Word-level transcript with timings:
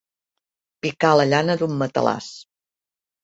Picar 0.85 1.11
la 1.19 1.27
llana 1.35 1.57
d'un 1.59 1.77
matalàs. 1.83 2.31